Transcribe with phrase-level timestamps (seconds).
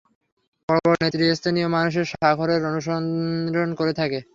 [0.69, 4.19] বড় বড় নেতৃস্থানীয় মানুষ সাখরের অনুসরণ করে থাকে।